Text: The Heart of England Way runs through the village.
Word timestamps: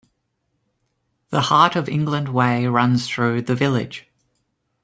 The 1.29 1.41
Heart 1.41 1.75
of 1.75 1.87
England 1.87 2.29
Way 2.29 2.65
runs 2.65 3.07
through 3.07 3.43
the 3.43 3.53
village. 3.53 4.07